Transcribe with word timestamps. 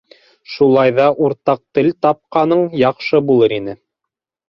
Шулай 0.53 0.93
ҙа... 1.01 1.05
уртаҡ 1.27 1.63
тел 1.79 1.91
тапҡаның 2.07 2.67
яҡшы 2.85 3.25
булыр 3.33 3.59
ине. 3.63 3.81